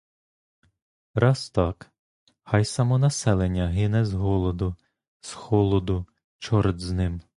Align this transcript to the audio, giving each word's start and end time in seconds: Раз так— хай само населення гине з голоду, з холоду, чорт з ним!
Раз 1.13 1.49
так— 1.49 1.91
хай 2.43 2.65
само 2.65 2.97
населення 2.97 3.67
гине 3.67 4.05
з 4.05 4.13
голоду, 4.13 4.75
з 5.19 5.31
холоду, 5.33 6.05
чорт 6.39 6.79
з 6.79 6.91
ним! 6.91 7.21